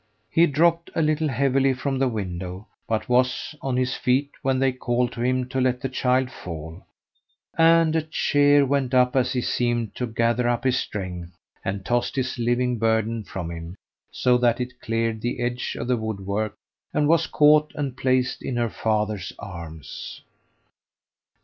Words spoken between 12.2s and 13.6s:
living burden from